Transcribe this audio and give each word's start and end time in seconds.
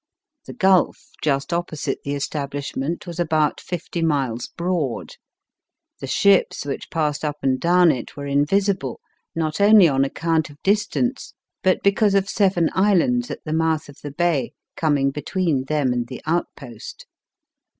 The 0.47 0.53
gulf, 0.53 1.11
just 1.21 1.53
opposite 1.53 1.99
the 2.03 2.15
establishment, 2.15 3.05
was 3.05 3.19
about 3.19 3.59
fifty 3.61 4.01
miles 4.01 4.47
broad. 4.47 5.11
The 5.99 6.07
ships 6.07 6.65
which 6.65 6.89
passed 6.89 7.23
up 7.23 7.37
and 7.43 7.59
down 7.59 7.91
it 7.91 8.17
were 8.17 8.25
invisible, 8.25 8.99
not 9.35 9.61
only 9.61 9.87
on 9.87 10.03
account 10.03 10.49
of 10.49 10.57
distance, 10.63 11.35
but 11.61 11.83
because 11.83 12.15
of 12.15 12.27
seven 12.29 12.71
islands 12.73 13.29
at 13.29 13.43
the 13.45 13.53
mouth 13.53 13.89
of 13.89 13.99
the 14.01 14.09
bay 14.09 14.53
coming 14.75 15.11
between 15.11 15.65
them 15.65 15.93
and 15.93 16.07
the 16.07 16.23
outpost. 16.25 17.05